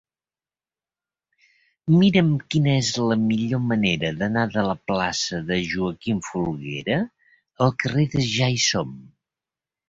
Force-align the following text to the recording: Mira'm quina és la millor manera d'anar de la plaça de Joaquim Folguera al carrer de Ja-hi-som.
Mira'm 1.97 2.31
quina 2.53 2.71
és 2.77 2.89
la 3.11 3.17
millor 3.25 3.61
manera 3.73 4.11
d'anar 4.21 4.45
de 4.55 4.63
la 4.69 4.75
plaça 4.93 5.43
de 5.51 5.59
Joaquim 5.75 6.23
Folguera 6.31 6.99
al 7.67 7.77
carrer 7.85 8.09
de 8.17 8.27
Ja-hi-som. 8.31 8.99